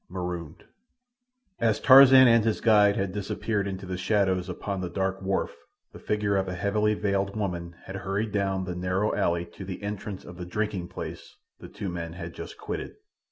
[0.09, 0.63] Marooned
[1.59, 5.55] As Tarzan and his guide had disappeared into the shadows upon the dark wharf
[5.93, 9.83] the figure of a heavily veiled woman had hurried down the narrow alley to the
[9.83, 12.95] entrance of the drinking place the two men had just quitted.